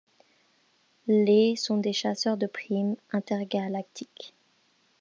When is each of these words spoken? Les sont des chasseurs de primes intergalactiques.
Les 1.05 1.55
sont 1.57 1.77
des 1.77 1.93
chasseurs 1.93 2.35
de 2.35 2.47
primes 2.47 2.95
intergalactiques. 3.11 4.33